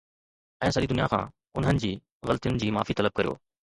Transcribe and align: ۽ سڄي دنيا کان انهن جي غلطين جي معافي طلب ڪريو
۽ 0.67 0.73
سڄي 0.77 0.87
دنيا 0.93 1.07
کان 1.13 1.29
انهن 1.61 1.85
جي 1.87 1.95
غلطين 2.33 2.63
جي 2.65 2.77
معافي 2.79 3.01
طلب 3.03 3.21
ڪريو 3.21 3.43